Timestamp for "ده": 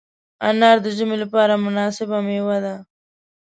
2.65-2.75